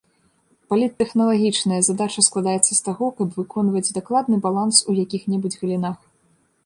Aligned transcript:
Паліттэхналагічная 0.73 1.77
задача 1.89 2.23
складаецца 2.29 2.69
з 2.73 2.81
таго, 2.87 3.05
каб 3.19 3.27
выконваць 3.43 3.87
дакладны 4.01 4.35
баланс 4.47 4.75
у 4.89 5.01
якіх-небудзь 5.05 5.59
галінах. 5.63 5.97